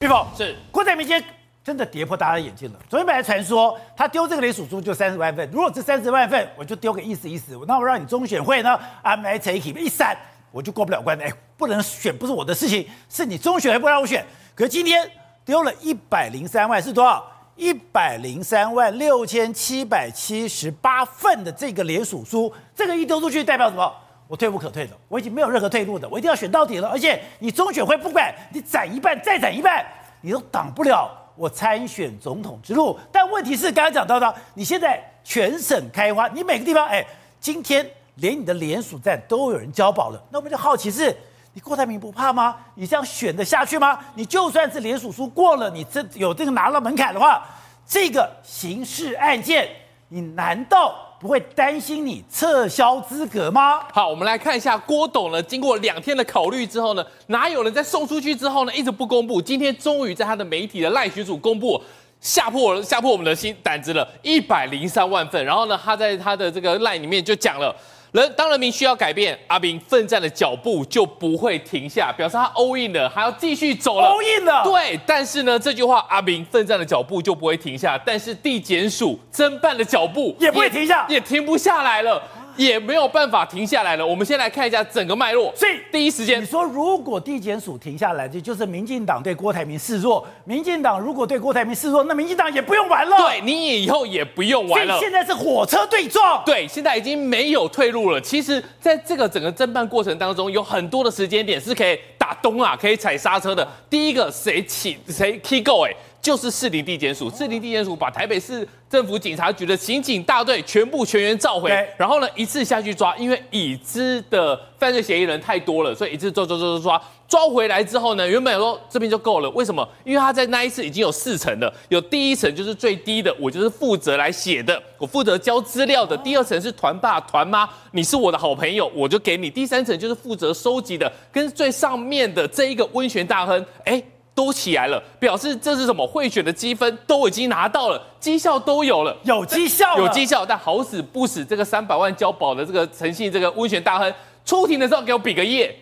[0.00, 1.26] 玉凤是郭台铭今天
[1.64, 2.78] 真的跌破大家的眼镜了。
[2.86, 10.14] 昨天本来传说他丢这个连署书就三十万份，如果这三十万份我就丢给意思意思，那我让你中选会呢安排陈启一闪，
[10.52, 11.18] 我就过不了关。
[11.22, 14.22] 哎，不能选不是我的事情，是你中选会不让我选。
[14.54, 15.10] 可是今天
[15.46, 17.26] 丢了一百零三万是多少？
[17.56, 23.90] 一百零三万六千七百七十八份的这个连署书，这个一丢出去代表什么？
[24.28, 26.88] 我退无可退的，我已经没有任何退路的，我一定要选到底了。
[26.88, 29.86] 而且你中选会不管你斩一半再斩一半，
[30.20, 32.98] 你都挡不了我参选总统之路。
[33.12, 37.06] 但问题是，刚刚讲到的，你现在全省开花，你每个地方，哎，
[37.38, 40.20] 今天连你的连署站都有人交保了。
[40.30, 41.16] 那我们就好奇是，
[41.52, 42.56] 你郭台铭不怕吗？
[42.74, 43.98] 你这样选得下去吗？
[44.14, 47.46] 你就算是连署书过了，你这有这个拿了门槛的话，
[47.86, 49.68] 这个刑事案件，
[50.08, 51.05] 你难道？
[51.18, 53.80] 不会担心你撤销资格吗？
[53.92, 59.40] 好，我们来看一下郭董呢，经过两天的考虑之后呢，哪有人在送出去之后呢，一直不公布？
[59.40, 61.82] 今天终于在他的媒体的赖群组公布，
[62.20, 65.44] 吓破了吓破我们的心胆子了，一百零三万份。
[65.44, 67.74] 然后呢，他在他的这个赖里面就讲了。
[68.16, 74.08] 人当人民需要改变，阿明奋战的脚步就不会停下，表示他 all in 了，还要继续走了。
[74.08, 74.98] all in 了，对。
[75.06, 82.22] 但是呢，这句话阿明奋战的脚步就不会停下，但是地检署侦办的脚步也不会停下，也停不下来了。
[82.56, 84.06] 也没有办法停下来了。
[84.06, 85.52] 我们先来看一下整个脉络。
[85.56, 90.26] 所以第一时间，你说如果地检署停下来，这就是民进党对郭台铭示弱。
[90.44, 93.16] 民进党如果对郭台铭示弱，那民进党也不用玩了。
[93.18, 94.98] 对，你以后也不用玩了。
[94.98, 96.42] 现在是火车对撞。
[96.44, 98.20] 对，现在已经没有退路了。
[98.20, 103.66] 其实，在这个整个侦办过程当中，有很多的时间点是可以打东啊，可以踩刹车的。
[103.90, 105.92] 第一个，谁起谁 key go 哎。
[106.26, 119.88] 就是士林地检署，士林地检署把台北市政府警察局的刑警大队全部全员召回，然后呢一次下去抓，因为已知的犯罪嫌疑人太多了，所以一次抓抓抓抓抓，抓回来之后呢，原本说这边就够了，为什么？
[120.02, 134.02] 因为他在那一次已经有四层了，有第一层就是最低的，我就是负责来写的，我负责交资料的；第二层是团爸团妈，你是我的好朋友，我就给你；第三层就是负责收集的，跟最上面的这一个温泉大亨，哎。
[134.36, 136.06] 都起来了，表示这是什么？
[136.06, 140.44] 贿选的积分都已经拿到了，绩效都有了，有绩效，有绩效。
[140.44, 144.12] 但好死不死，这个三百万交保的这个诚信这个温泉大亨
[144.44, 145.74] 出庭的时候给我比个耶，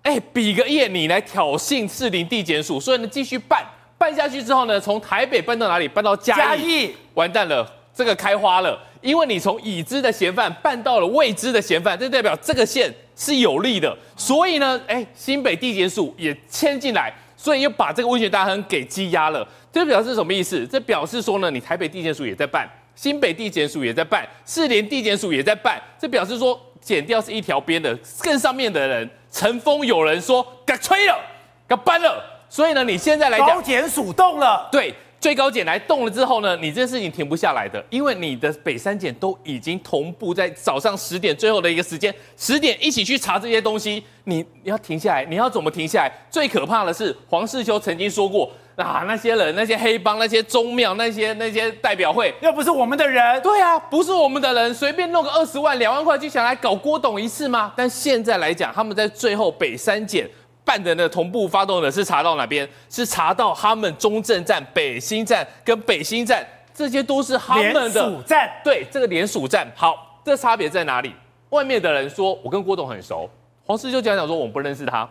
[0.00, 3.62] 哎，比个耶，你来挑衅士林地检署，所以呢继续办，
[3.98, 5.86] 办下去之后呢，从台北搬到哪里？
[5.86, 17.12] 搬到嘉义，嘉义完蛋了，这个开花了，因为你从已知的嫌犯办到了未知的嫌犯，这代表这个线是有利的，所以呢，哎，新北地检署也牵进来。
[17.42, 20.66] 所以又把这个温泉大亨给羁押了，这表示什么意思？
[20.66, 31.18] 这表示说呢，你台北地检署也在办，新北地检署也在办，四连地检署也在办，这表示说减掉是一条边的，更上面的人乘风有人说给吹了，
[31.66, 34.94] 给搬了，所以呢，你现在来讲，高检署动了，对。
[35.20, 46.12] 最高检来动了之后呢，你这件事情停不下来的，因为你的北三检都已经同步在早上十点最后的一个时间，十点一起去查这些东西，你你要停下来，你要怎么停下来？
[46.30, 53.42] 最可怕的是黄世秋曾经说过啊，那些人、那些黑帮、那些宗庙、那些那些代表会，又不是我们的人。
[53.42, 57.74] 对啊，不是我们的人，随便弄个二十万、两万块就想来搞郭董一次吗？
[57.76, 60.26] 但现在来讲，他们在最后北三检。
[60.70, 62.68] 办的呢，同步发动的是查到哪边？
[62.88, 68.48] 是查到他们中正站、北新站跟北新站，这些都是他们的站。
[68.62, 69.66] 对，这个连署站。
[69.74, 71.12] 好，这差别在哪里？
[71.48, 73.28] 外面的人说我跟郭董很熟，
[73.66, 75.10] 黄世就讲讲说我们不认识他，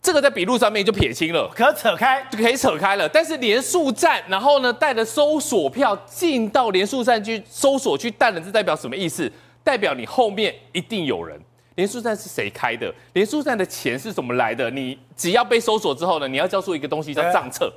[0.00, 3.08] 这个在笔录上面就撇清了，可扯开就可以扯开了。
[3.08, 9.28] 但是连署站，然后呢带着搜索票进到连署站去搜索去带人，这代表什么意思？
[9.64, 11.36] 代表你后面一定有人。
[11.76, 12.92] 连署站是谁开的？
[13.12, 14.70] 连署站的钱是怎么来的？
[14.70, 17.72] 你只要被搜索之后呢，你要交出一个东西叫账册，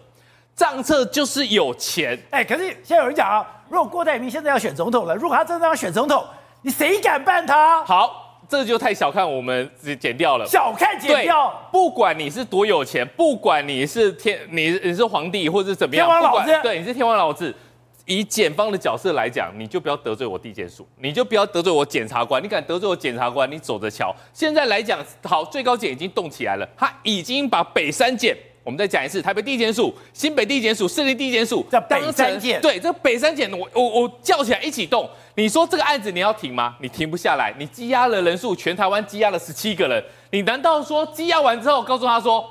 [0.56, 2.18] 账册就是有钱。
[2.32, 6.26] 哎，可是现在有人讲啊，如果郭台铭现在要选总统了，如果他真的要选总统，
[6.62, 7.84] 你谁敢办他？
[7.84, 10.46] 好，这就太小看我们剪掉了。
[10.48, 17.54] 小看剪掉，不管你是多有钱，不管你是天，你你是皇帝或者怎么样，天王老子，对，你是天王老子。
[18.10, 22.44] 以检方的角色来讲，你就不要得罪我地检署，你就不要得罪我检察官。
[22.44, 24.12] 你敢得罪我检察官，你走着瞧。
[24.34, 32.60] 现在来讲，好，最高检已经动起来了，他已经把北三检，我们再讲一次，台北地检署、新北地检署、士林地检署叫北三检。
[32.60, 35.08] 对，这北三检，我我我叫起来一起动。
[35.36, 36.76] 你说这个案子你要停吗？
[36.82, 37.54] 你停不下来。
[37.60, 40.04] 你羁押了人数，全台湾羁押了十七个人。
[40.32, 42.44] 你难道说羁押完之后，告诉他说，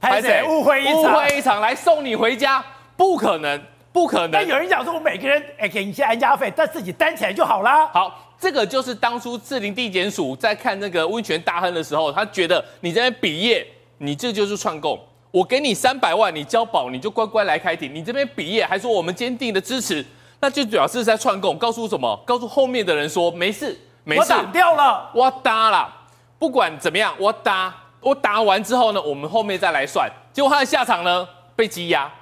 [0.00, 2.64] 拍谢误会一场，误会一场，来送你回家？
[2.96, 3.62] 不可能。
[3.94, 4.32] 不可能！
[4.32, 7.86] 但有人讲说，我每个人哎给你一些安家费，但自己担起来就好啦。
[7.92, 13.64] 好，这个就是当初志林地检署在看那个温泉大亨的时候，他觉得你在那比业，
[13.98, 14.98] 你这就是串供。
[15.30, 17.94] 我给你三百万，你交保，你就乖乖来开庭。
[17.94, 20.04] 你这边比业还说我们坚定的支持，
[20.40, 22.20] 那就表示在串供，告诉什么？
[22.26, 25.88] 告诉后面的人说没事，没事，我挡掉了，我打了，
[26.36, 30.10] 不管怎么样，我打，我打完之后呢，我们后面再来算。
[30.32, 32.12] 结果他的下场呢，被羁押。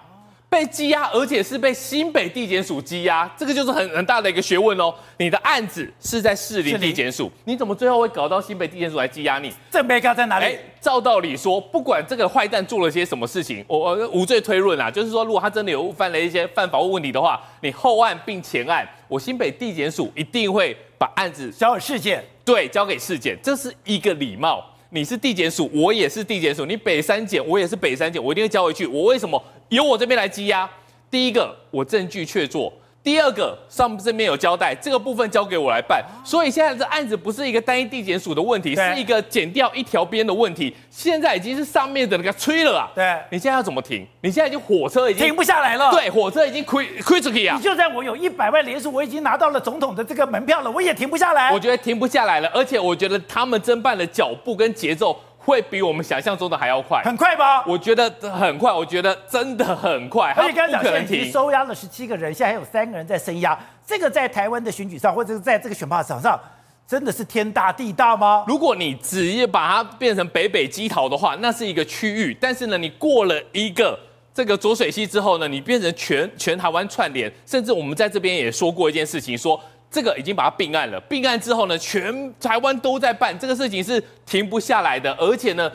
[0.52, 4.92] 被羁押，而且是被新北地检署羁押，这个就是很很大的一个学问哦。
[5.16, 9.50] 你的案子是在市林地检署，你怎么最后会搞到新北地检署来羁押你？
[9.70, 10.44] 这没搞在哪里？
[10.44, 24.62] 哎，照道理说，不管这个坏蛋做了些什么事情，我我无罪推论啊，就是说，如果他真的有犯了一些犯法务问题的话，你后案并前案，我新北地检署一定会把案子交给市检，对，交给市检，这是一个礼貌。
[24.94, 28.86] 你是地检署，我也是地检署，你北三检，我也是北三检，我一定会交回去。
[28.86, 30.68] 我为什么由我这边来羁押？
[31.10, 32.70] 第一个，我证据确凿。
[33.02, 36.04] 第二个，上这边有交代，这个部分交给我来办。
[36.22, 40.72] 所以现在这案子不是一个单一地检署的问题，是一个剪掉一条边的问题。
[40.90, 42.88] 现在已经是上面的那个吹了啊！
[42.94, 44.06] 对，你现在要怎么停？
[44.20, 45.90] 你现在已经火车已经停不下来了。
[45.90, 47.56] 对，火车已经亏亏出去啊！
[47.56, 51.50] 你就算我有一百万连署，我已经拿到了总统的这个门票了，我也停不下来。
[51.50, 55.18] 我觉得停不下来了，而且我觉得他们侦办的脚步跟节奏。
[55.44, 57.64] 会比我们想象中的还要快，很快吧？
[57.66, 60.32] 我觉得很快，我觉得真的很快。
[60.36, 63.58] 而且刚才讲，现在已经收押了十七个人，现在还有三个人在声押。
[63.84, 66.38] 这个在台湾的选举上，或者是在这个选罢场上，
[66.86, 68.44] 真的是天大地大吗？
[68.46, 72.36] 如果你直接把它变成北北基桃的话，那是一个区域。
[72.40, 73.98] 但是呢，你过了一个
[74.32, 79.60] 这个浊水溪之后呢，你变成全全台湾串联，甚至我们在这边也说过一件事情，说。
[79.92, 85.12] 这个已经把它并案了，并案之后呢，全台湾都在办这个事情，是停不下来的。
[85.18, 85.70] 而且呢，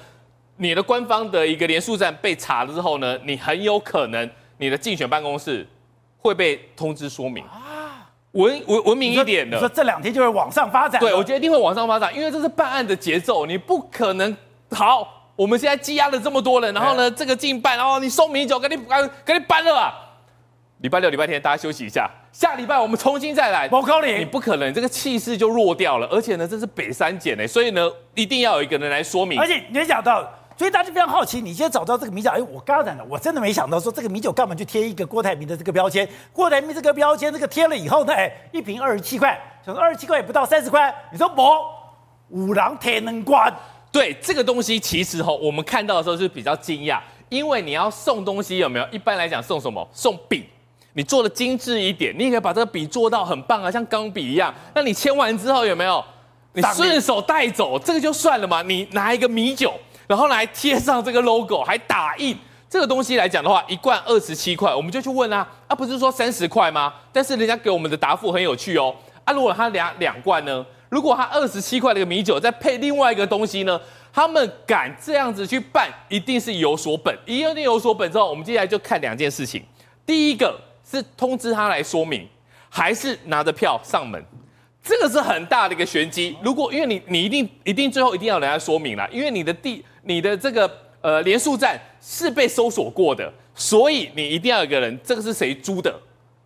[0.55, 4.27] 你的官方的一个连署站被查了之后呢，你很有可能
[4.57, 5.65] 你的竞选办公室
[6.17, 9.55] 会被通知说明啊，文文文明一点的。
[9.55, 10.99] 你说这两天就会往上发展？
[10.99, 14.35] 对，我觉得一定会往上发展，因为这是办案的节奏，你不可能
[14.71, 15.13] 好。
[15.35, 19.93] 我们现在积压了这么多人，然后呢，这个进办，然后你送米酒，给你赶给你搬了啊。
[20.79, 23.67] 礼拜六、礼拜天大家休息一下，下礼拜我们重新再来。
[23.71, 26.05] 我告你，你不可能，这个气势就弱掉了。
[26.11, 29.39] 而且呢，这是北三检呢，所以呢，一定要有一个人来说明。
[29.39, 30.21] 而且你也讲到，
[30.55, 36.07] 所以大家非常好奇，你现在找到这个米酒，哎，我刚才讲的，我真的没想到说这个米酒干嘛去贴一个郭台铭的这个标签？
[36.31, 39.35] 郭台铭这个标签，这个贴了以后呢，哎，一瓶二十七块，
[39.65, 41.41] 想说二十七块也不到三十块，你说不？
[42.29, 43.51] 五郎铁能关？
[43.91, 46.99] 对，这个东西其实哈，我们看到的时候是比较惊讶，
[47.29, 48.87] 因为你要送东西有没有？
[48.91, 49.89] 一般来讲送什么？
[49.91, 50.47] 送笔。
[50.97, 54.51] 你做的精致一点，你也可以把这个笔做到很棒啊，像钢笔一样。
[54.73, 56.03] 那你签完之后有没有？
[56.53, 58.63] 你顺手带走，这个就算了嘛。
[58.63, 59.75] 你拿一个米酒，
[60.07, 62.35] 然后来贴上这个 logo，还打印
[62.67, 66.91] 这个东西来讲的话，一罐二十七块，我们就去问啊，啊不是说三十块吗？
[67.13, 68.91] 但是人家给我们的答复很有趣哦。
[69.23, 70.65] 啊，如果他两两罐呢？
[70.89, 73.79] 如果他二十七块的一个米酒再配另外一个东西呢？
[74.11, 77.15] 他们敢这样子去办，一定是有所本。
[77.27, 79.63] 一定有所本之后，我们接下来就看两件事情。
[80.03, 80.59] 第一个。
[80.89, 82.27] 是通知他来说明，
[82.69, 84.23] 还是拿着票上门？
[84.81, 86.33] 这个是很大的一个玄机。
[86.41, 95.93] 如果因为你你一定一定最后一定要人家说明了，因为你的地你的这个呃连署站是被搜索过的，所以你一定要有一个人，这个是谁租的？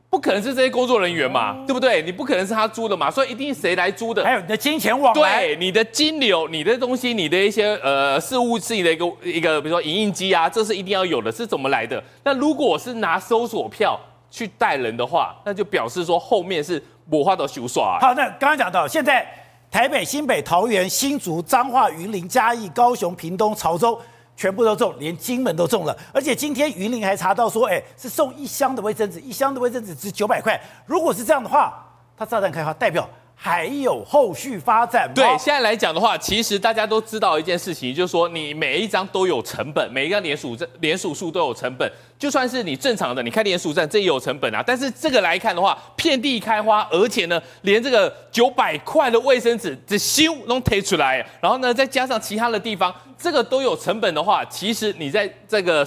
[0.09, 2.01] 不可能是这些工作人员嘛，对不对？
[2.01, 4.23] 你不可能是他租的嘛，所以一定是谁来租的？
[4.23, 12.03] 还有你的金钱往来，对，你的金流、你的东西、你的一些呃事务是你的一个一个，比如说影印机啊，这是一定要有的，是怎么来的？
[12.23, 13.99] 那如果是拿搜索票。
[14.31, 17.99] 去带人的话，那就表示说后面是魔化的修耍。
[17.99, 19.27] 好，那刚刚讲到，现在
[19.69, 23.99] 台北、新北、桃园、新竹、彰化、云林、嘉义、高雄、屏东、潮州，
[24.35, 25.95] 全部都中，连金门都中了。
[26.13, 30.59] 而且今天云林还查到说，哎，是送一箱的卫生纸，一箱的卫生纸值九百块。
[30.85, 31.85] 如果是这样的话，
[32.17, 33.07] 他炸弹开花，代表。
[33.43, 35.13] 还有后续发展吗？
[35.15, 41.91] 对，现在来讲的话，其实大家都知道一件事情，就是说你每一张都有成本，每一个连署这连署数都有成本。
[42.19, 44.63] 就算是你正常的，你开连署站，这也有成本啊。
[44.63, 55.83] 但是这个来看的话，遍地开花，而且呢，连这个九百块的卫生纸这修都推出来，然后呢，再加上其他的地方，这个都有成本的话，其实你在这个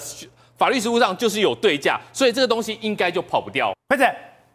[0.58, 3.72] 法律实务上就是有对价，所以这个东西应该就跑不掉。
[3.90, 4.04] 或者。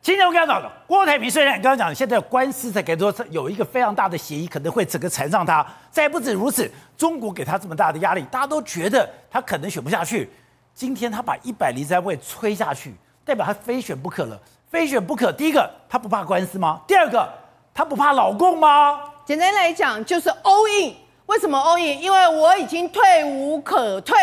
[0.02, 5.66] 今天我跟他讲的，郭台铭虽然刚刚讲，现在官司在给他说有一个非常大的协议，可能会整个缠上他。
[5.92, 10.30] 再不止如此，中国给他这么大的压力，大家都觉得他可能选不下去。
[10.74, 14.40] 今天他把一百零三位吹下去，代表他非选不可了。
[14.70, 16.80] 非选不可，第一个他不怕官司吗？
[16.88, 17.28] 第二个
[17.74, 19.02] 他不怕老共吗？
[19.26, 20.96] 简单来讲就是 all in。
[21.26, 22.02] 为什么 all in？
[22.02, 24.16] 因为我已经退无可退。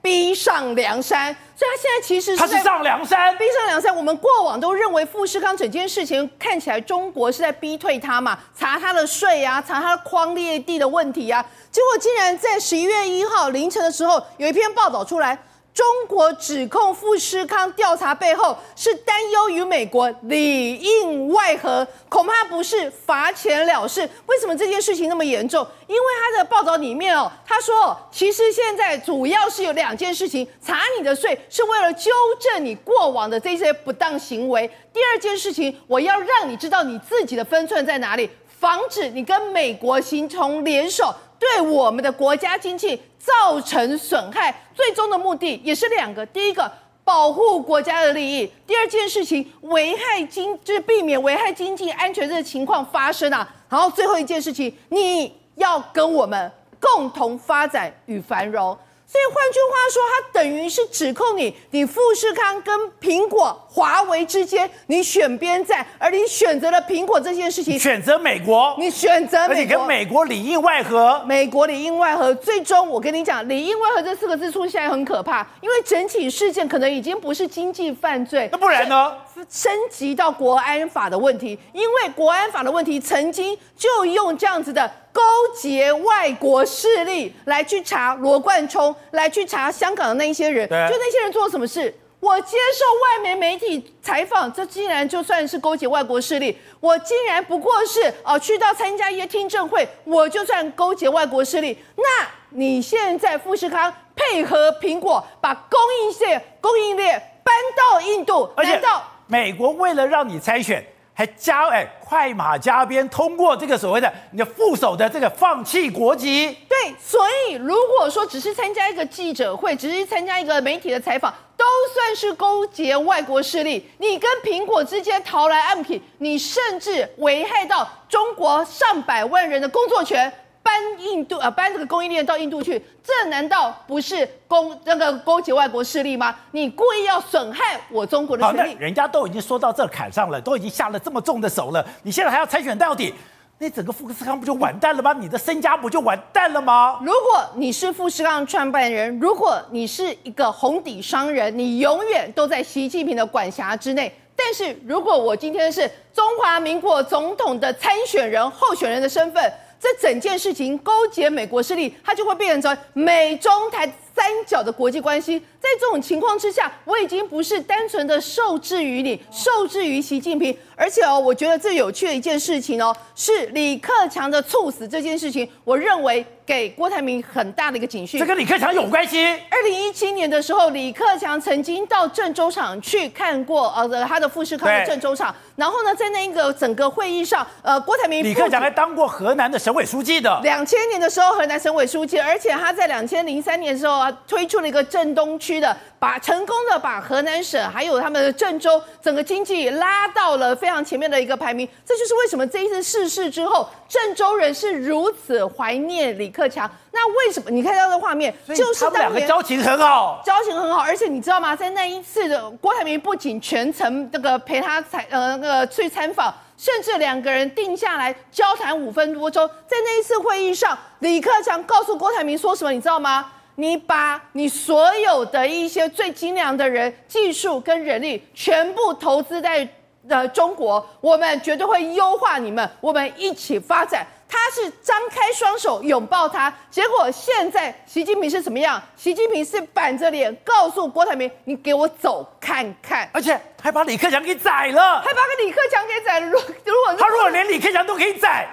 [0.00, 3.94] 逼上梁山，所以他现在其实是他是上梁山，逼上梁山。
[3.94, 11.44] 我们过往都认为富士康整件事情看起来中国是在逼退他嘛，查他的税啊，查他的框列地的问题啊。
[11.70, 15.36] 结果竟然在十一月一号凌晨的时候，有一篇报道出来，
[15.78, 24.00] 中国指控富士康调查背后是担忧于美国里应外合，恐怕不是罚钱了事。
[24.26, 25.64] 为什么这件事情那么严重？
[25.86, 34.68] 因为他的报道里面哦，他说其实现在主要是有两件事情，查你的税是为了纠正你过往的这些不当行为。
[34.92, 44.54] 第二件事情，我要让你知道你自己的分寸在哪里，防止你跟美国形成联手，对我们的国家经济造成损害。
[44.74, 46.70] 最终的目的也是两个：第一个，
[47.04, 53.48] 保护国家的利益；第二件事情，危害经就是避免危害经济安全这个情况发生啊。
[53.68, 58.76] 然后最后一件事情，你要跟我们共同发展与繁荣。
[59.10, 79.16] 所以换句话说，他等于是指控你，你富士康跟苹果、华为之间，你选边站，而你选择了苹果这件事情，选择美国，你选择美国，而且跟美国里应外合，美国里应外合，最终我跟你讲，里应外合这四个字出现很可怕，因为整体事件可能已经不是经济犯罪，那不然呢？
[79.48, 84.90] 升级到国安法的问题，因为国安法的问题曾经就用这样子的。
[85.12, 85.22] 勾
[85.56, 91.94] 结外国势力来去查罗冠聪，来去查香港的那一些人，对就那些人做了什么事？
[92.20, 101.78] 我接受外媒媒体采访，这竟然就算是勾结外国势力，我竟然不过是哦、呃，去到参加一些听证会，我就算勾结外国势力。
[101.94, 102.02] 那
[102.50, 110.84] 你现在富士康配合苹果，把供应链供应链搬到印度，而且难道美国为了让你参选？
[111.18, 116.56] 还加哎，快马加鞭通过这个所谓的你的副手的这个放弃国籍。
[116.68, 123.84] 对，所以如果说只是参加一个记者会，只是参加一个媒体的采访，都算是勾结外国势力。
[123.98, 130.32] 你跟苹果之间逃来暗品，你甚至危害到中国上百万人的工作权。
[130.68, 136.36] 搬印度呃，搬这个供应链到印度去，这难道不是勾那个勾结外国势力吗？
[136.50, 138.74] 你故意要损害我中国的权利？
[138.74, 143.14] 人家都已经说到这坎上了，都已经下了这么重的手了，你现在还要参选到底？
[143.60, 145.14] 那整个富士康不就完蛋了吗？
[145.14, 147.00] 你的身家不就完蛋了吗？
[147.02, 154.14] 如果你是富士康创办人，如果你是一个红底商人，你永远都在习近平的管辖之内。
[154.36, 163.86] 但是如果我今天是中华民国总统的参选人、候选人的身份，这整件事情勾结美国势力，它就会变成美中台
[164.18, 165.38] 三角的国际关系。
[165.60, 170.56] 在这种情况之下，我已经不是单纯的受制于你，受制于习近平。
[170.74, 178.18] 而且哦，我觉得最有趣的一件事情哦，是李克强的猝死这件事情，我认为给郭台铭很大的一个警讯。
[178.20, 179.24] 这跟李克强有关系？
[179.50, 190.40] 二零一七年的时候，李克强曾经到郑州厂去看过呃他的富士康的郑州厂，然后呢，在那一个整个会议上，呃，郭台铭李克强还当过河南的省委书记的。
[190.44, 201.68] 两千年的时候，河南省委书记，而且他在两千零三年的时候啊，推出了一个郑东区的，把成功的把河南省还有他们的郑州整个经济拉到了非常前面的一个排名。
[201.84, 206.70] 这就是为什么这一次逝世之后，郑州人是如此怀念李克强。
[206.90, 211.54] 那为什么你看到的画面，就是他们两个交情很好，交情很好，而且你知道吗？
[211.54, 216.34] 在那一次的郭台铭不仅全程这个陪他采呃那个去参访。
[216.56, 223.30] 甚至两个人定下来交谈五分多钟，在那一次会议上，李克强告诉郭台铭说什么，你知道吗？
[223.60, 229.68] 你把你所有的一些最精良的人、技术跟人力全部投资在
[230.08, 234.06] 呃中国，我们绝对会优化你们，我们一起发展。
[234.28, 238.80] 他是张开双手拥抱他，结果现在习近平是怎么样？
[238.94, 246.26] 习近平是板着脸告诉郭台铭：“你给我走看看。”而且还把李克强给宰了，还把个李克强给宰了。
[246.28, 248.48] 如如果他如果连李克强都可以宰，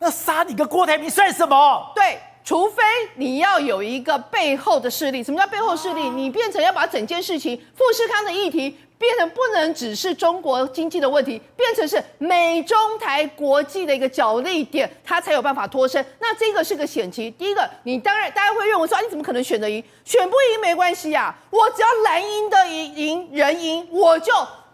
[0.00, 1.92] 那杀你个郭台铭算什么？
[1.94, 2.82] 对，除非
[3.16, 5.22] 你要有一个背后的势力。
[5.22, 6.08] 什么叫背后势力？
[6.10, 8.76] 你变成要把整件事情富士康的议题。
[9.02, 16.06] 变成不能只是中国经济的问题，变成是美中台国际的一个角力点，它才有办法脱身。
[16.20, 17.28] 那这个是个险棋。
[17.32, 19.82] 第一个，你当然大家会认为说，啊，你怎么可能选得赢？
[20.04, 24.32] 选不赢没关系呀，我只要蓝赢的赢赢人赢，我就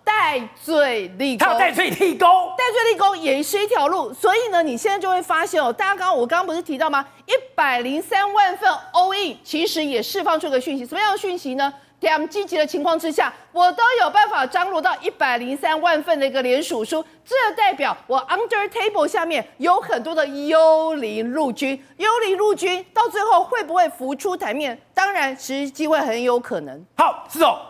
[0.08, 1.46] 戴罪立功。
[1.46, 4.10] 他戴罪立功，戴罪立功也是一条路。
[4.14, 7.06] 所以呢，你现在就会发现哦，大家刚刚我刚刚不是提到吗？
[7.26, 11.70] 一百零三万份 all in，其实也释放出一个讯息，什么样的讯息呢？
[12.00, 24.80] 这样积极的情况之下，我都有办法张罗到一百零三万份的一个联署书，这代表我 under table 下面有很多的幽灵陆军，幽灵陆军到最后会不会浮出台面？
[24.94, 26.86] 当然，其实机会很有可能。
[26.96, 27.60] 好，是哦，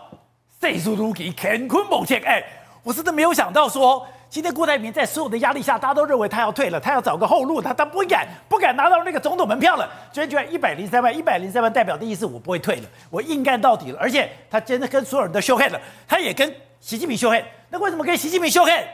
[0.61, 2.17] 岁数如棋，乾坤莫测。
[2.25, 2.43] 哎，
[2.83, 9.89] 我真的没有想到说，今天郭台铭在所有的压力下，大家都认为他要退了，他要找个后路，他他不敢不敢拿到那个总统门票了。
[10.13, 13.99] 居然居然一百零三万，一百零三万代表的意思，我不会退了，我硬干到底了。
[14.01, 17.45] 而且他真的跟所有人都秀黑了，他也跟习近平秀黑。
[17.71, 18.85] 那为什么跟习近平秀黑？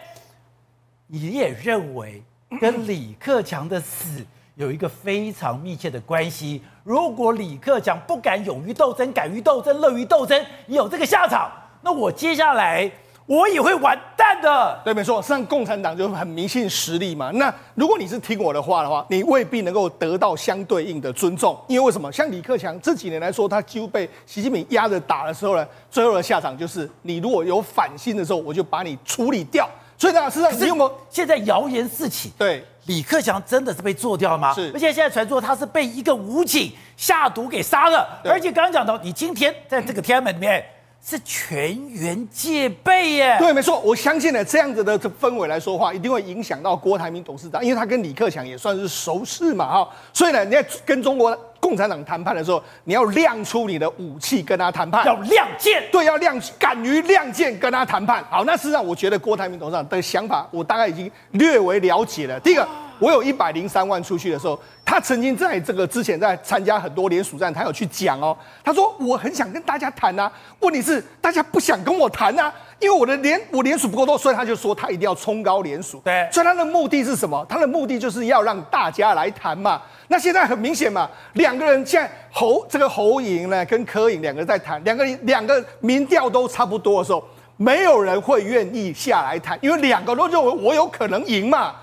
[1.07, 2.23] 你也认为
[2.61, 4.25] 跟李克强的死
[4.57, 6.63] 有一个非常密切的关系？
[6.83, 11.51] 如果李克强不敢勇于斗争，敢于斗争，乐于斗争，你有这个下场，
[11.83, 12.91] 那我接下来。
[13.27, 14.79] 我也会完蛋的。
[14.85, 17.31] 对，没错，像共产党就很迷信实力嘛。
[17.31, 21.59] 那如果你是听我的话的话，你未必能够得到相对应的尊重。
[21.67, 22.13] 因为为什么？
[22.13, 29.67] 像李克强这几年来说，他几乎被习近平压着打的时候呢，最后的下场就是你如果有反心的时候，我就把你处理掉。
[29.97, 32.31] 所以呢，事实上，你有没有现在谣言四起？
[32.37, 34.53] 对，李克强真的是被做掉了吗？
[34.55, 34.71] 是。
[34.75, 38.21] 而且现在传说他是被一个武警下毒给杀了。
[38.25, 40.65] 而且刚刚讲到，你今天在这个天安门里面。
[41.07, 58.25] 是全员戒备耶，对，没错，我相信呢，这样子的氛围来说话，一定会影响到郭台铭董事长，因为他跟李克强也算是熟识嘛，哈，所以呢，你在跟中国共产党谈判的时候，你要亮出你的武器跟他谈判，要亮剑，对，要亮，敢于亮剑跟他谈判。
[58.31, 62.41] 好，那事实上，我觉得郭台铭董事长的想法，我大概已经略微了解了。
[62.41, 62.67] 第一个。
[62.99, 68.37] 我有一百零三万出去的时候，他曾经在这个之前在参加很多联署战，他有去讲哦。
[68.63, 76.01] 他说我很想跟大家谈呐，问题是大家不想跟我谈呐，因为我的联我联署不够多，所以他就说他一定要冲高联署。
[76.05, 77.45] 对，所以他的目的是什么？
[77.49, 79.81] 他的目的就是要让大家来谈嘛。
[80.09, 87.25] 那现在很明显嘛，两个人现在侯这个侯莹呢跟柯颖两个人在谈，两个两个民调都差不多的时候，
[87.57, 91.75] 没有人会愿意下来谈，因为两个都认为我有可能赢嘛。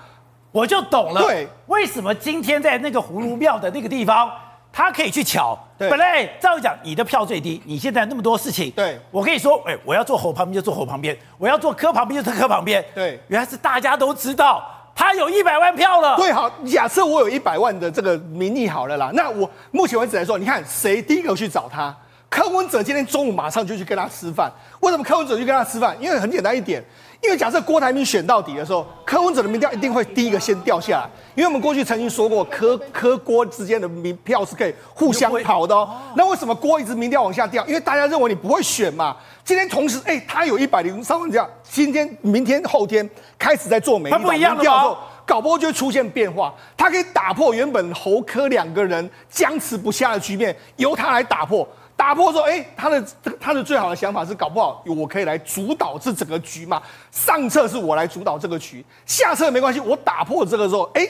[0.52, 4.30] 我就懂了，对，为什么今天在那个葫芦庙的那个地方，
[4.70, 5.58] 他可以去抢？
[5.78, 14.62] 对，本来照讲你的票最低，你现在那么多事情，对，我可以说，哎，我要坐侯旁边就坐侯旁边，我要坐柯旁边就坐柯旁边，对，原来是大家都知道
[14.94, 16.16] 他有一百万票了。
[16.16, 21.96] 对，好，假设我有一百万的这个名义好了啦，那我目前为止来说，你看谁第一个去找他？
[22.28, 24.50] 柯文哲今天中午马上就去跟他吃饭。
[24.80, 25.94] 为什么柯文哲去跟他吃饭？
[26.00, 26.82] 因为很简单一点。
[27.22, 31.08] 因为假设郭台铭选到底的时候，柯文哲的民调一定会第一个先掉下来。
[31.36, 35.88] 因为我们过去曾经说过，柯柯郭之间的民票是可以互相跑的哦。
[36.16, 37.64] 那为什么郭一直民调往下掉？
[37.66, 39.16] 因为大家认为你不会选嘛。
[39.44, 46.52] 今天同时，哎，他有一百零三万票，今天、明天、后天开始在做民调的时候，搞不好就会出现变化。
[46.76, 51.66] 他可以打破原本侯柯两个人僵持不下的局面，由他来打破。
[51.96, 53.04] 打破说，哎、他的
[53.40, 56.82] 他的最好的想法是，搞不好我可以来主导这整个局嘛。
[57.10, 61.06] 上策是我来主导这个局，下策没关系，我打破这个时候，哎、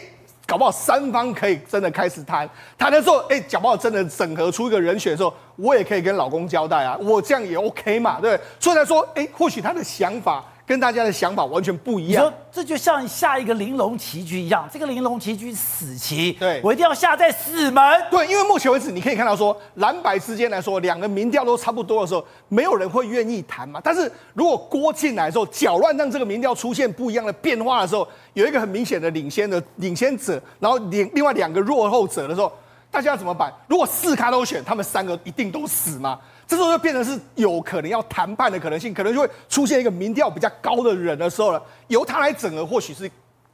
[0.47, 2.49] 搞不好三方可以真的开始谈。
[2.77, 8.45] 谈的时候，哎、搞不好真的整合出一个人选的时候，我也可以跟老公交代啊，我这样也 OK 嘛，对不对？
[8.61, 10.45] 所以来说，哎、或许他的想法。
[10.73, 12.25] 跟大家的想法完全不一样。
[12.25, 17.85] 说这就像下一个玲珑棋局一样，这个玲珑棋局死棋，对，我一定要下在死门。
[18.11, 23.83] 对，因为目前为止你可以看到说，蓝白之间来说，两个民调都差不多的时候，没有人会愿意谈嘛。
[23.85, 32.51] 但是如果郭进来的时候，搅乱让这个民调出现不一样的变化的时候，有一个很明显的领先的领先者，然后另另外两个落后者的时候，
[32.91, 33.53] 大家要怎么办？
[33.67, 36.19] 如果四咖都选，他们三个一定都死吗？
[36.53, 43.11] 这时候就变成是有可能要谈判的可能性，可能就会出现一个民调比较高的人的时候了，由他来整合，或许是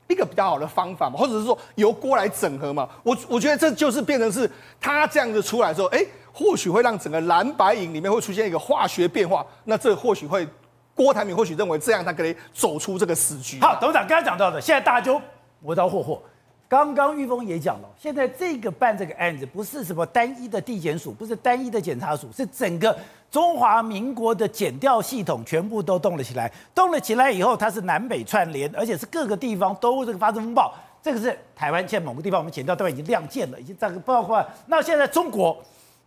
[0.08, 2.88] 一个比较好的方法嘛，或者是说由郭来整合嘛。
[3.04, 9.46] 我我觉得这就是变成是他这样子出来之后，哎，或许会让整个蓝白营里面会出现一个化学变化。
[9.62, 10.44] 那这或许会
[10.92, 13.60] 郭台铭或许认为这样他可以走出这个死局。
[13.60, 15.22] 好，董事长刚才讲到的，现在大家就
[15.60, 16.20] 磨刀霍霍。
[16.68, 22.94] 刚刚玉峰也讲了，现在这个办这个案子不是什么单一的地检署，不是单一的检察署，是整个
[23.30, 26.52] 中华民国的检调系统全部都动了起来。
[26.74, 30.74] 动了起来以后，它是南北串联，而且是各个地方都这个发生风暴。
[31.02, 35.56] 这个是台湾现在某个地方，我们检调单位已经亮剑了，已经这个包括那现在中国，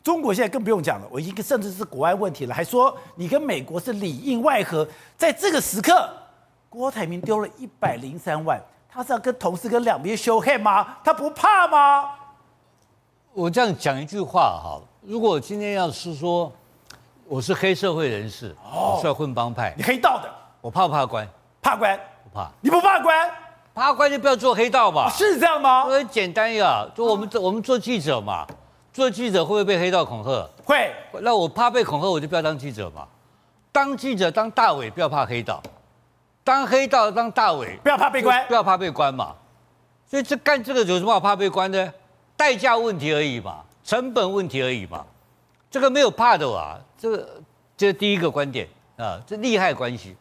[0.03, 4.87] 中国现在更不用讲了，我已经甚至是国外问题了，还说你跟美国是里应外合。
[5.17, 6.07] 在这个时刻，
[6.69, 8.61] 郭台铭丢了一百零三万。
[8.93, 10.97] 他是要跟同事跟两边 show hand 吗？
[11.03, 12.09] 他不怕吗？
[13.33, 16.51] 我这样讲一句话哈，如果今天要是说
[17.25, 21.25] 我是黑社会人士，哦、我是要混帮派，你黑道的，我怕不怕官？
[21.61, 21.97] 怕官？
[22.25, 22.51] 不怕。
[22.59, 23.31] 你不怕官？
[23.73, 25.09] 怕官就不要做黑道吧？
[25.09, 25.85] 是这样吗？
[25.85, 28.45] 很简单呀，就我们、哦、我们做记者嘛，
[28.91, 30.49] 做记者会不会被黑道恐吓？
[30.65, 30.93] 会。
[31.21, 33.07] 那我怕被恐吓，我就不要当记者嘛。
[33.71, 35.63] 当记者当大伟，不要怕黑道。
[36.43, 39.35] 当黑道当大伟，不要怕被关，不要怕被关嘛。
[40.07, 41.93] 所以这干这个有什么好怕被关的？
[42.35, 45.05] 代价问题而已嘛，成本问题而已嘛。
[45.69, 46.79] 这个没有怕的啊。
[46.97, 47.41] 这个
[47.77, 50.15] 这是第一个观点啊，这利害关系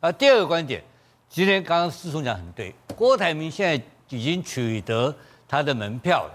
[0.00, 0.10] 啊。
[0.10, 0.82] 第二个观点，
[1.28, 5.14] 今天刚刚思聪讲很对，郭台铭现在已经取得
[5.46, 6.32] 他的门票了。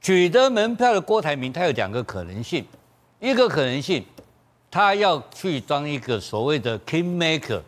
[0.00, 2.64] 取得门票的郭台铭，他有两个可能性，
[3.18, 4.04] 一个可能性，
[4.70, 7.60] 他要去当一个所谓的 king maker，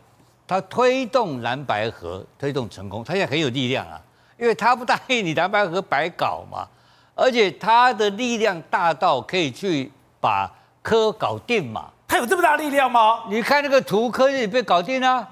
[0.49, 4.01] 他推动蓝白河推动成功，他现在很有力量啊，
[4.39, 6.67] 因为他不答应你蓝白河白搞嘛，
[7.15, 10.51] 而且他的力量大到可以去把
[10.83, 13.25] 科搞定嘛，他有这么大力量吗？
[13.29, 15.29] 你看那个图，科也被搞定啊，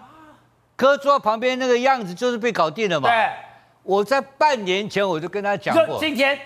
[0.76, 3.08] 科坐旁边那个样子就是被搞定了嘛。
[3.08, 3.30] 对，
[3.82, 6.38] 我在半年前我就跟他讲过，今天。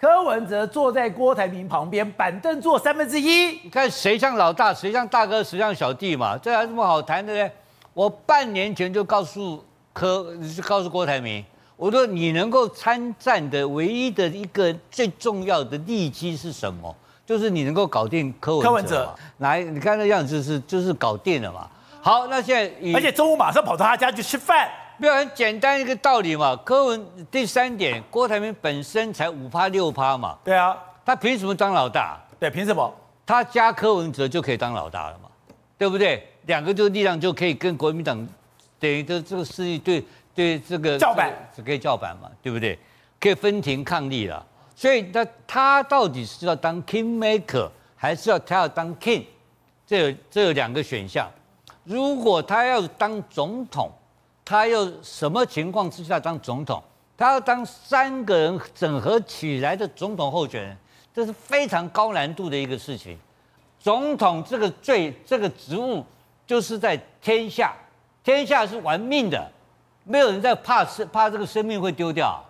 [0.00, 3.58] 柯文哲坐在郭台铭旁边，板凳坐三分之一。
[3.64, 6.38] 你看谁像老大，谁像大哥，谁像小弟嘛？
[6.38, 7.50] 这还这么好谈的呢？
[7.98, 11.44] 我半年前就告诉柯，就告诉郭台铭，
[11.76, 16.94] 我说你能够参战的唯一的一个最重要的利基是什么？
[17.26, 18.68] 就是你能够搞定柯文哲。
[18.68, 21.68] 柯文哲来，你看那样子是就是搞定了嘛？
[22.00, 24.70] 好，那现在而且中午马上跑到他家去吃饭。
[24.96, 32.16] 没有很简单一个道理嘛，柯文第三点，郭台铭本身才五趴六趴嘛，对啊，他凭什么当老大？
[32.38, 32.94] 对，凭什么？
[33.26, 35.27] 他加柯文哲就可以当老大了嘛，
[35.78, 36.26] 对不对？
[36.46, 38.28] 两个这个力量就可以跟国民党
[38.78, 42.78] 等于这这个势力对对这个叫板，只可以叫板嘛，对不对？
[43.20, 44.44] 可以分庭抗礼了。
[44.74, 49.24] 所以那他到底是要当 king maker，还是要他要当 king？
[49.86, 51.30] 这有这有两个选项。
[51.84, 53.90] 如果他要当总统。
[54.50, 56.82] 他要什么情况之下当总统？
[57.18, 60.74] 他要当三个人整合起来的总统候选人，
[61.12, 63.18] 这是非常高难度的一个事情。
[63.80, 66.04] 总统这个最这个职务，
[66.46, 67.72] 就是在天下，
[68.24, 69.50] 天下是玩命的，
[70.04, 72.44] 没有人在怕生怕这个生命会丢掉。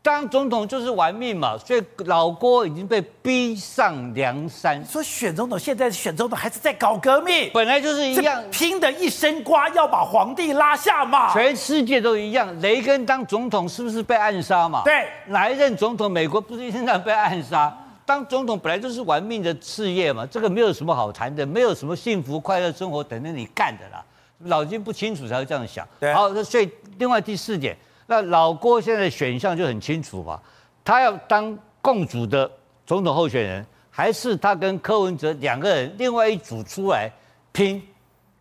[0.00, 4.84] 当总统就是玩命嘛，所以老郭已经被逼上梁山。
[4.84, 11.32] 说选总统，现在选总统还是在搞革命，本来就是一样，拼的一身瓜，要把皇帝拉下马。
[11.32, 14.82] 全世界都一样，雷根当总统是不是被暗杀嘛？
[14.84, 17.74] 对，哪一任总统美国不是现在被暗杀？
[18.06, 24.04] 当总统本来就是玩命的事业嘛，这个没有什么好谈的，没有什么幸福快乐生活等着你干的啦。
[24.38, 25.86] 脑筋不清楚才会这样想。
[25.98, 27.76] 对，好，那所以另外第四点。
[28.06, 30.38] 那老郭现在的选项就很清楚嘛，
[30.84, 32.50] 他要当共主的
[32.84, 37.10] 总统候选人，还是他跟柯文哲两个人另外一组出来
[37.52, 37.82] 拼，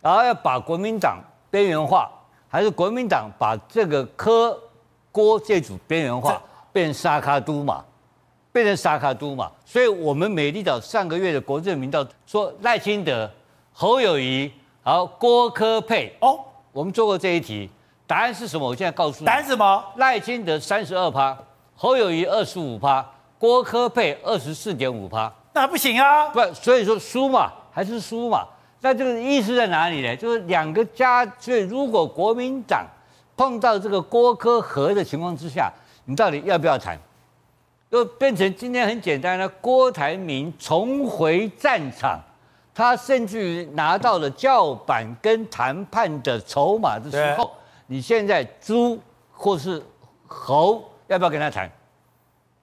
[0.02, 2.12] 然后要把国民党边缘化，
[2.50, 4.60] 还是国民党把这个柯
[5.14, 6.42] 郭这组边缘化，
[6.74, 7.86] 变沙卡都嘛，
[8.54, 9.52] 变成沙卡都嘛。
[9.66, 13.30] 所以我们美丽岛上个月的国政民调说赖清德、
[13.74, 14.50] 侯友谊，
[14.82, 16.40] 然后郭科佩哦，
[16.72, 17.70] 我们做过这一题。
[18.06, 18.68] 答案是什么？
[18.68, 19.26] 我现在告诉你。
[19.26, 19.84] 答案是什么？
[19.96, 21.38] 赖清德三十二趴，
[21.76, 23.04] 侯友谊二十五趴，
[23.40, 25.34] 郭科佩二十四点五趴。
[25.54, 26.30] 那不行啊！
[26.30, 28.46] 不，所以说输嘛，还是输嘛。
[28.82, 30.16] 那这个意思在哪里呢？
[30.16, 32.86] 就是两个家，所以如果国民党
[33.38, 35.72] 碰到这个郭科和的情况之下，
[36.06, 37.00] 你到底要不要谈？
[37.94, 42.20] 就变成今天很简单了，郭台铭重回战场，
[42.74, 47.52] 他甚至于拿到了叫板跟谈判的筹码的时候。
[47.86, 49.00] 你现在猪
[49.32, 49.80] 或是
[50.26, 51.70] 猴要不要跟他谈？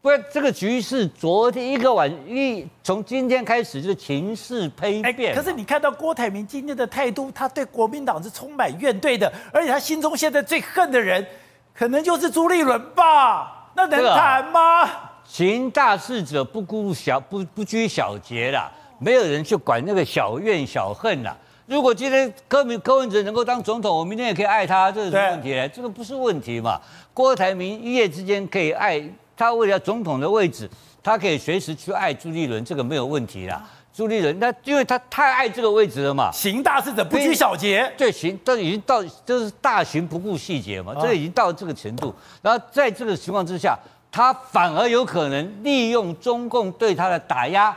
[0.02, 5.32] 不然这个局势昨天一个晚一从今天开始就情势丕变。
[5.32, 11.24] 可是你看到郭台铭今天的态度，他对国民党是充满怨怼的，而且他心中现在最恨的人，
[11.72, 13.70] 可能就是朱立伦吧？
[13.76, 14.90] 那能谈吗？
[15.30, 21.36] 行大事者不顾小不不拘小节啦，没有人去管那个小怨小恨啦。
[21.66, 25.68] 如果今天柯明柯文哲能够当总统，我明天也可以爱他，这是什么问题呢？
[25.68, 26.80] 这个不是问题嘛。
[27.14, 29.00] 郭台铭一夜之间可以爱
[29.36, 30.68] 他，为了总统的位置，
[31.00, 33.64] 他可以随时去爱朱立伦，这个没有问题啦。
[33.94, 36.28] 朱立伦，那因为他太爱这个位置了嘛。
[36.32, 42.12] 行大事者不拘小节，对，行都已经到就是大行不顾细节嘛，这已经到这个程度。
[42.42, 43.78] 然后在这个情况之下，
[44.10, 47.76] 他反而有可能利用中共对他的打压。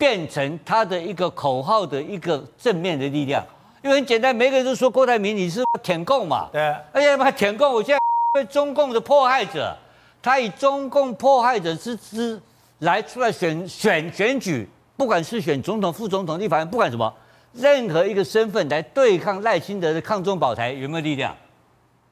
[0.00, 3.44] 变成他的一个口号的一个正面的力量，
[3.82, 8.00] 因为很简单，每个人都说郭台铭你是舔共嘛，对，而且他舔共，我现在
[8.32, 9.76] 被中共的迫害者，
[10.22, 12.40] 他以中共迫害者之姿
[12.78, 14.66] 来出来选选选举，
[14.96, 17.12] 不管是选总统、副总统、立法院，不管什么，
[17.52, 21.36] 任何一个身份来对抗赖清德的抗中保台，有没有力量？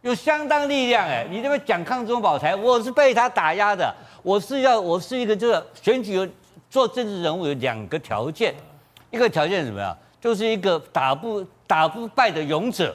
[0.09, 1.27] 有相当力量哎！
[1.31, 6.29] 你这边讲抗中保台，我是被他打压的，我是要我是一个这个选举。
[6.71, 8.55] 做政治人物有两个条件，
[9.11, 9.97] 一个条件是什么样？
[10.21, 12.95] 就是一个打不打不败的勇者，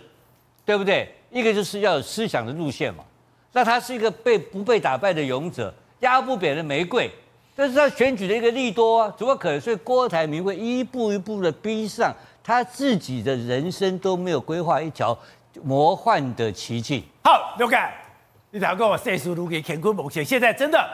[0.64, 1.12] 对不对？
[1.32, 3.04] 一个就是要有思想的路线嘛。
[3.52, 7.10] 那他是一个被不被打败的勇者，压不扁的玫瑰，
[7.58, 9.60] 这是他选举的一个利多啊，怎么可能？
[9.60, 15.18] 所以郭台铭会一步一步的逼上他自己的人生都没有规划一条
[15.62, 17.08] 魔幻的奇迹。
[17.24, 17.92] 好，刘干，
[18.52, 20.90] 你讲跟我岁数如给乾坤某些，现在真的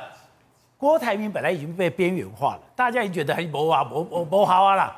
[0.77, 4.95] 郭台铭本来已经被边缘化了，大家已经觉得很某啊某某某好啊了，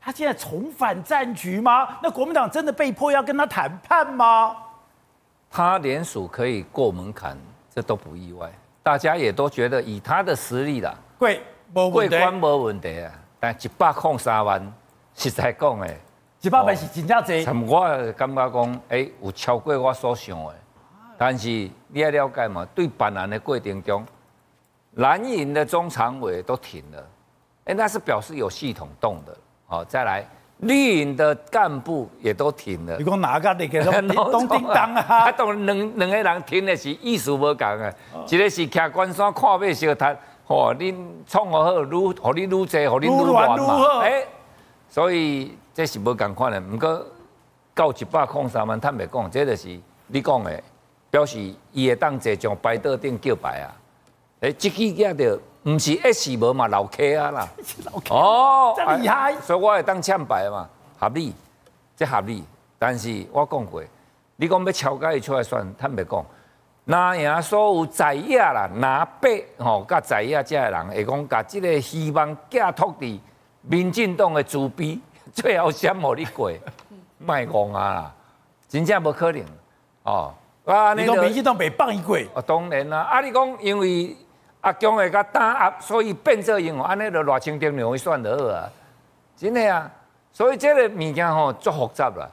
[0.00, 1.98] 他现在重返战局吗？
[2.02, 4.56] 那国民党真的被迫要跟他谈判吗？
[5.50, 7.38] 他连署可以过门槛，
[7.72, 8.50] 这都不意外，
[8.82, 11.40] 大家也都觉得以他的实力啦，贵
[11.72, 13.12] 贵官没问题啊。
[13.38, 14.72] 但一百零三万，
[15.14, 16.00] 实在讲诶，
[16.44, 17.80] 一百万是真正多。
[17.80, 20.54] 我感觉讲，诶，有超过我所想的。
[21.16, 21.48] 但是
[21.88, 24.04] 你要了解嘛，对办案的过程中，
[24.96, 27.02] 蓝营的中常委都停了，
[27.64, 29.34] 诶，那是表示有系统动的。
[29.66, 30.22] 好，再来
[30.58, 32.98] 绿营的干部也都停了。
[32.98, 33.82] 你讲哪个那个
[34.30, 35.02] 东叮当啊？
[35.08, 37.90] 啊，当两两个人停的是意思无同啊，
[38.28, 40.14] 一个是徛关山看马小摊。
[40.46, 40.94] 哦，你
[41.26, 44.00] 创好好，愈互你愈济，互你愈乱嘛。
[44.00, 44.28] 哎、欸，
[44.90, 46.60] 所以这是无共款的。
[46.60, 47.04] 不过
[47.74, 50.62] 到一百空三万，坦白讲，这就是你讲的，
[51.10, 53.74] 表示伊会当坐上牌桌顶叫牌啊。
[54.40, 57.48] 诶、欸，这支也着，唔是一时无嘛，老 K 啊啦。
[58.10, 59.34] 哦，真厉害。
[59.40, 61.34] 所以我会当欠牌嘛，合理，
[61.96, 62.44] 这合理。
[62.78, 63.82] 但是我讲过，
[64.36, 66.24] 你讲要超改伊出来选，坦白讲。
[66.86, 73.18] 拿赢所有在野啦，拿八吼，甲在野这人会讲，甲即个希望寄托伫
[73.62, 75.00] 民进党的主笔，
[75.36, 76.50] 最后先无你过，
[77.18, 78.14] 卖讲啊啦，
[78.68, 79.44] 真正无可能
[80.04, 80.32] 哦。
[80.64, 82.16] 啊，你讲民进党袂放伊过？
[82.34, 83.00] 哦，当然啦。
[83.00, 84.16] 啊，你讲因为
[84.60, 88.70] 阿强会甲打压，所以变做用安尼就偌清点两会算得好啊，
[89.36, 89.90] 真的啊。
[90.32, 92.28] 所以这个物件吼，足复杂啦。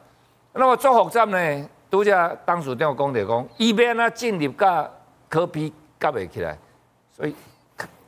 [0.54, 1.70] 那么足复杂呢？
[1.90, 4.90] 拄只当时长讲着讲，伊要安怎进入甲
[5.28, 6.58] 科比夹袂起来，
[7.12, 7.36] 所以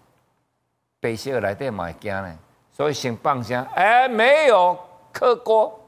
[1.01, 2.37] 白色内底嘛会惊呢，
[2.83, 4.77] 所以先放声，哎、欸，没有
[5.13, 5.79] 磕锅，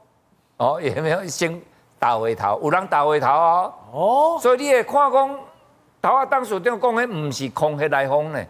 [0.56, 1.60] 哦，也没有先
[1.98, 5.38] 打回头，有人打回头哦，哦，所以你会看讲，
[6.00, 8.42] 头啊当时长讲迄毋是空穴来风呢，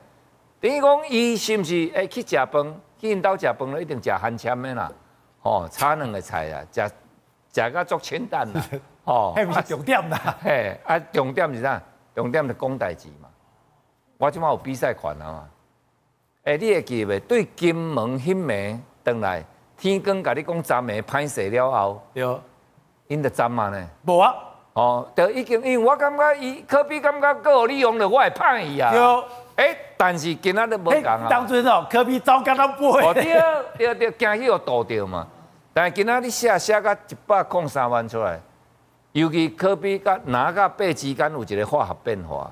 [0.60, 4.92] 等于讲伊是毋是会去食饭，去因兜食饭了，一定食韩签的啦，
[5.42, 6.80] 哦，炒两个菜啊，食
[7.52, 8.62] 食甲足清淡啦。
[9.02, 10.36] 哦，迄毋是重点啦。
[10.40, 11.82] 嘿，啊，重点是啥？
[12.14, 13.28] 重点是讲代志嘛。
[14.18, 15.48] 我即马有比赛权啊嘛。
[16.46, 17.18] 诶，你会记袂？
[17.20, 19.44] 对金门迄暝转来，
[19.76, 22.40] 天光甲你讲昨暝歹势了后，对，
[23.08, 23.86] 因着昨嘛呢？
[24.06, 24.32] 无啊。
[24.74, 28.92] 哦，就已经，因为我感觉伊科比感觉够有利用了，我会拍伊啊。
[28.92, 29.64] 对。
[29.64, 31.26] 诶，但是今仔日无共啊。
[31.28, 32.86] 当阵哦，科比走甲他背。
[32.86, 33.24] 哦，对，
[33.76, 35.26] 对对，惊伊有倒掉嘛。
[35.72, 38.40] 但是今仔日写写甲一百零三万出来。
[39.10, 42.50] 尤其科比甲哪甲八之间有一个化学变化，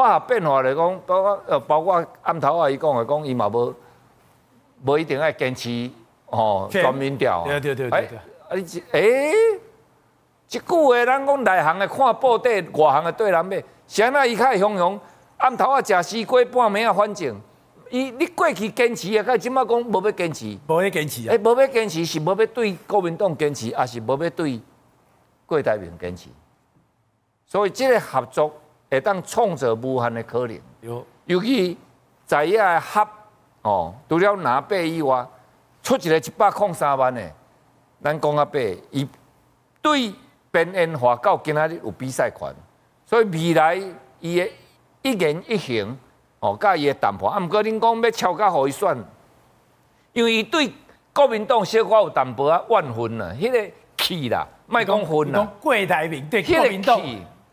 [0.00, 3.74] 化学变化来讲，包括呃包括暗头啊，伊讲的讲，伊嘛无
[4.84, 5.90] 无一定爱坚持
[6.26, 7.44] 哦全民调。
[7.44, 8.18] 对对对对对。
[8.18, 9.32] 啊你诶，
[10.46, 13.62] 即句话咱讲内行的看报底，外行的对人买。
[13.86, 15.00] 啥那伊较会雄雄，
[15.38, 17.40] 暗头啊食西瓜半暝啊，反正
[17.90, 20.58] 伊你过去坚持啊，甲即马讲无要坚持。
[20.66, 21.32] 无要坚持啊。
[21.32, 24.60] 诶，无要坚持是无要对国民党坚持，还是无要对？
[25.46, 26.28] 郭台铭坚持，
[27.44, 28.52] 所以即个合作
[28.90, 30.60] 会当创造无限的可能。
[30.80, 31.78] 有，尤其
[32.26, 33.06] 在野合
[33.62, 35.26] 哦，除了拿八以外，
[35.82, 37.22] 出一个一百空三万的，
[38.02, 38.58] 咱讲啊八，
[38.90, 39.08] 伊
[39.80, 40.12] 对
[40.50, 42.52] 边缘化到今仔日有比赛权，
[43.06, 43.80] 所以未来
[44.18, 44.50] 伊的
[45.02, 45.96] 一言一行
[46.40, 48.96] 哦，甲伊的谈判，啊，毋过恁讲要超甲互伊选，
[50.12, 50.72] 因为伊对
[51.12, 54.46] 国民党小可有淡薄仔怨恨啊，迄个气啦。
[54.66, 57.00] 莫讲恨啦，讲郭台铭对国民党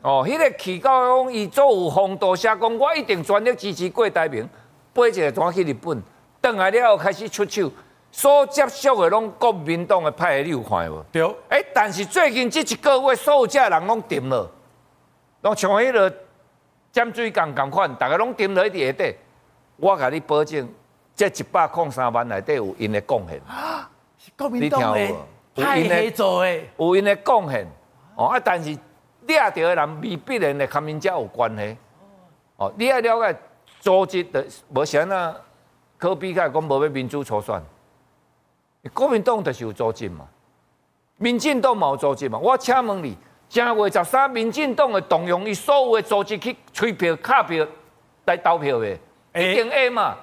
[0.02, 4.48] 哦，迄、那个气到讲伊做有风度，写讲我一定全力支持郭台铭，
[4.94, 6.02] 背一个转去日本，
[6.42, 7.72] 转来了后开始出手，
[8.12, 11.04] 所接触的拢国民党的派系，你有看无？
[11.12, 11.36] 对。
[11.50, 14.50] 哎，但是最近这一个月，所有这人拢沉了，
[15.42, 16.14] 拢像迄个
[16.92, 19.16] 尖水工共款，逐个拢定了一点下底。
[19.78, 20.68] 我甲你保证，
[21.16, 23.42] 这一百空三万内底有因的贡献。
[23.48, 25.14] 啊，是国民党的。
[25.60, 27.66] 太黑做诶，有因的贡献
[28.16, 28.40] 哦啊！
[28.40, 28.78] 但是
[29.28, 31.78] 掠到的人未必然的，跟民家有关系
[32.56, 32.72] 哦。
[32.78, 33.40] 你要了解
[33.80, 35.36] 组织的，无像那
[35.98, 37.62] 柯 P 开讲无要民主初选，
[38.94, 40.26] 国民党就是有组织嘛，
[41.18, 42.40] 民进党嘛有组织嘛。
[42.40, 43.18] 我请问你，
[43.50, 47.66] 正月十三，民进党会动用伊所有的组织去催票、卡票
[48.26, 48.92] 来投票的，
[49.36, 50.16] 一定会嘛？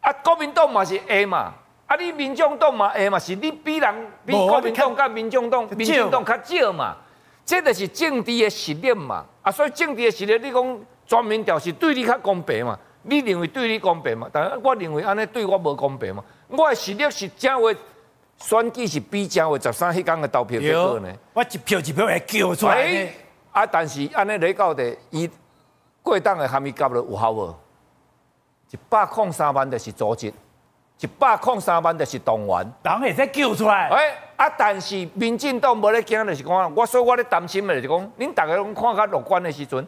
[0.00, 1.52] 啊，国民党嘛是会嘛？
[1.86, 1.96] 啊！
[1.96, 6.96] 你民众党嘛，会嘛，是你比人比国民党甲民众党、民进党较少嘛？
[7.44, 9.24] 这就是政治的实力嘛。
[9.42, 12.78] 啊，所以政治的实力，你讲全民调是对你较公平嘛？
[13.02, 14.28] 你认为对你公平嘛？
[14.32, 16.24] 但系我认为安尼对我无公平嘛？
[16.48, 17.70] 我的实力是正话
[18.38, 21.12] 选举是比正月十三迄天的投票结果呢？
[21.34, 23.10] 我一票一票会叫出来呢。
[23.52, 25.28] 啊，但是安尼来到的，伊
[26.02, 27.54] 过档的含义夹了有效无？
[28.70, 30.32] 一百零三万的是组织，
[31.04, 33.90] 一百空三万就是动员，人会使救出来。
[33.90, 39.86] 哎，啊，但是民进党无咧惊，就是讲，我所以我咧担心的就是讲，恁大家拢看较乐观的时阵，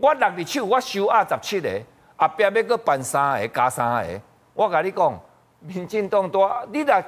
[0.00, 1.68] 我六日手我收押十七个，
[2.16, 4.20] 后壁要搁办三个加三个，
[4.54, 5.20] 我甲你讲，
[5.60, 7.04] 民进党多，你若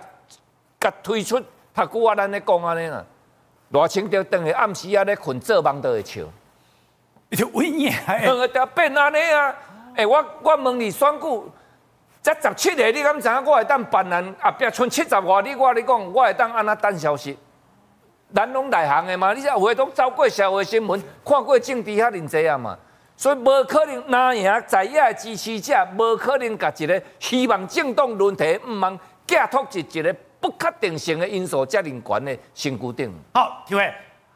[0.79, 1.41] 甲推出，
[1.75, 3.03] 读久啊，咱咧讲安尼啦。
[3.73, 6.23] 偌清着等于暗时啊咧困做梦都会笑，
[7.31, 9.57] 你就稳赢，两个就变安尼啊！
[9.95, 11.27] 哎、欸，我我问你选举，
[12.27, 13.45] 才十七个你敢知影？
[13.45, 17.39] 我会当办人后壁剩七十外，你我你讲，我会当安那等消息？
[18.35, 22.77] 咱拢内行的嘛，你只有诶拢走过社会新闻，看过政治遐尔济啊嘛，
[23.17, 30.17] 所以无可能拿赢在野支持者，无可能甲一个希望政党问题，毋茫寄托一一个。
[30.39, 33.13] 不确定性的因素加连关的新固定。
[33.33, 33.93] 好，体会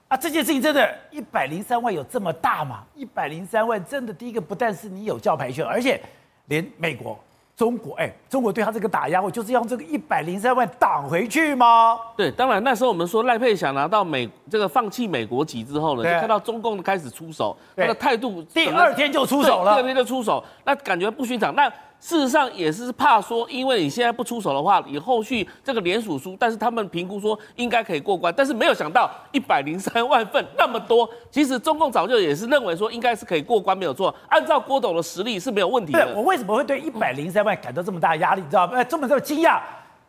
[0.08, 2.82] 啊，这件事情真的，一百零三万有这么大吗？
[2.94, 6.00] 一百零三万真的，第一个不但是你有教牌权，而且
[6.46, 7.22] 连美国、
[7.60, 11.94] 中国，哎，中国对他这个打压，我就是要用这个一百零三万挡回去吗？
[12.16, 21.54] 对，当然那时候我们说赖佩霞拿到美这个放弃美国籍之后呢，就看到中共开始出手，他的态度第二天就出手了，第二天就出手，那感觉不寻常。
[21.54, 21.70] 那
[22.00, 36.14] 事实上也是怕说，因为你现在不出手的话，你后续这个联署书，但是他们评估说应该可以过关，但是没有想到一百零三万份那么多，其实中共早就也是认为说应该是可以过关没有错，按照郭董的实力是没有问题的。
[36.16, 38.40] 我为什么会对一百零三万感到这么大压力？
[38.40, 38.82] 你知道吗？
[38.84, 39.60] 这么这么惊讶？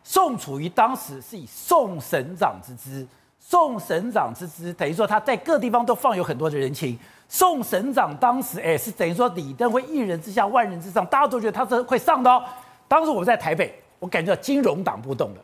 [0.02, 3.06] 宋楚瑜当时是以宋省长之姿，
[3.52, 6.98] 宋省长之姿等于说他在各地方都放有很多的人情。
[7.28, 12.42] 宋省长当时哎，是等于说李登辉一人之下万人之上，大家都觉得他是会上的哦。
[12.88, 15.36] 当时我在台北，我感觉到金融党不动了，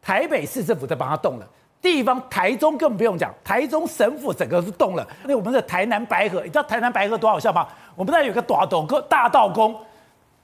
[0.00, 1.46] 台北市政府在帮他动了，
[1.82, 5.06] 地方台中更不用讲，台中省府整个是动了。
[5.24, 7.68] 那我们的台南白河，你知道台南白河多好笑吗？
[7.94, 9.78] 我们那有个大道公大道公，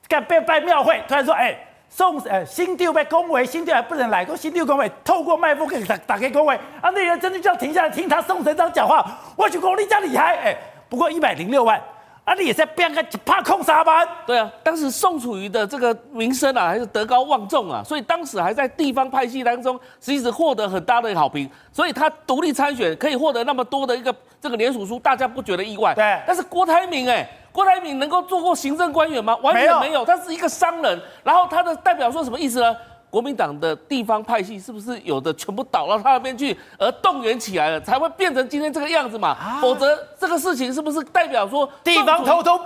[0.06, 9.04] 干办办庙会，突然说哎，宋呃新店被恭维，新店还不能来，说新店恭维，透过麦克风打打开恭维，啊，那人真的就要停下来听他宋省长讲话，
[9.36, 10.56] 我去讲你家厉害哎。
[10.88, 11.82] 不过一百零六万，
[12.24, 14.06] 啊，你也在变个一百空三万。
[14.24, 21.50] 对啊，当时宋楚瑜的这个名声啊，还是德高望重啊，所以当时还在地方派系当中，其实获得很大的好评。
[21.72, 25.92] 所以他独立参选，可以获得那么多的一个这个连署书，大家不觉得意外。
[25.94, 26.20] 对。
[26.24, 29.34] 但是郭台铭，哎，郭台铭能够做过行政官员吗？
[29.36, 31.00] 完全没有，他是一个商人。
[31.24, 32.76] 然后他的代表说什么意思呢？
[33.08, 39.28] 国民党的地方派系是不是有的全部倒到他那边去，而动员起来了，才会变成今天这个样子嘛？
[39.28, 42.60] 啊、否则这个事情是不是代表说地方偷偷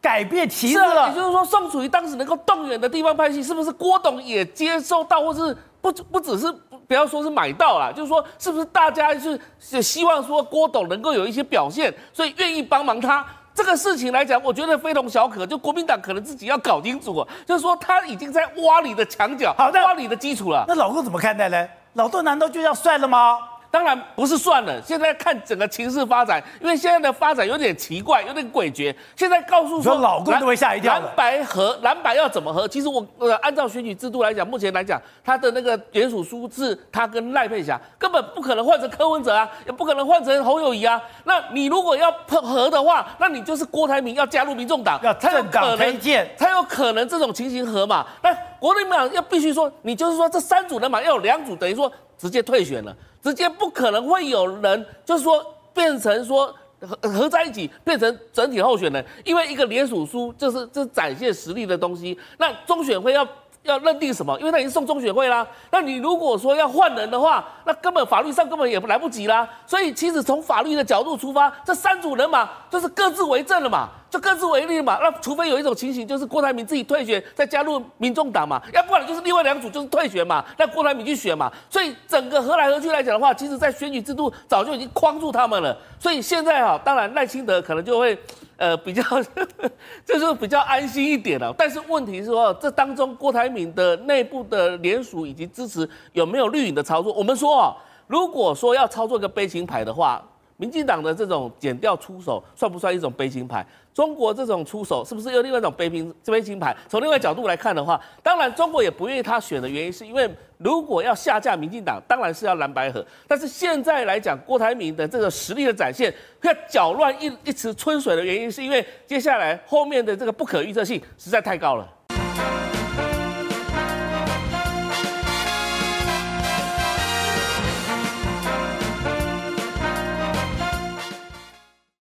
[0.00, 1.02] 改变旗帜了？
[1.02, 6.50] 啊、也就是说，宋楚瑜当时能够动员的地方派系，是不是郭董也接受到，或是不不只是
[6.88, 13.24] 不要说是买到了，就是说是不是大家是是希望说郭董能够有一些表现，所以愿意帮忙他？
[13.54, 15.46] 这个事情来讲，我觉得非同小可。
[15.46, 20.64] 就国民党可能自己要搞清楚啊，就是说他已经在挖你的墙角，好，挖你的基础了。
[20.66, 21.68] 那老共怎么看待呢？
[21.92, 23.38] 老邓难道就要算了吗？
[23.74, 28.94] 当然不是算了，现在看整个情势发展，因为现在的发展有点奇怪，有点诡谲。
[29.16, 30.92] 现在告诉说，老公都会吓一跳。
[30.92, 32.68] 蓝白合，蓝白要怎么合？
[32.68, 41.02] 其实我呃，按照选举制度来讲，目前来讲，他的那个联署书是他跟赖佩霞，根本不可能换成柯文哲啊，也不可能换成侯友谊啊。
[41.24, 48.06] 那你如果要合的话，那你就是郭台铭要加入民众党，要政党推荐，才有可能这种情形合嘛。
[48.22, 52.96] 那国民党要必须说，你就是说这三组人马要有两组，等于说直接退选了。
[53.24, 62.18] 直接不可能会有人，就是说变成说合合在一起变成整体候选人，因为一个联署书就是这是展现实力的东西。
[62.36, 63.26] 那中选会要
[63.64, 64.38] 要认定什么？
[64.38, 65.46] 因为他已经送中选会啦。
[65.70, 69.48] 那你如果说要换人的话，那根本法律上根本也来不及啦。
[69.66, 73.88] 所以其实从法律的角度出发，这三组人马就是各自为政了嘛。
[74.10, 81.50] 就各自为例嘛，那除非有一种情形，就是郭台铭自己退选，再加入民众党嘛，要不然就是另外两组就是退选嘛，那郭台铭去选嘛。
[81.68, 85.76] 所以整个合来合去来讲的话，其实在选举制度早就已经框住他们了。
[85.98, 88.16] 所以现在啊，当然赖清德可能就会
[88.56, 89.22] 呃比较呵
[89.58, 89.70] 呵，
[90.04, 91.54] 就是比较安心一点了。
[91.56, 97.12] 但是问题是说，这当中郭台铭的内部的联署以及支持有没有绿营的操作？
[97.12, 97.74] 我们说啊，
[98.06, 100.22] 如果说要操作一个悲情牌的话。
[100.56, 103.66] 民进党的这种减掉出手，算不算一种悲情牌？
[103.94, 106.76] 中国这种出手，是不是又另外一种悲情悲情牌？
[106.88, 110.28] 从另外角度来看的话，当然中国也不愿意他选的原因，是因为
[110.58, 113.06] 如果要下架民进党，当然是要蓝白合。
[113.28, 121.88] 但是现在来讲，郭台铭的这个实力的展现，要搅乱一一池春水的原因，是因为接下来后面的这个不可预测性实在太高了。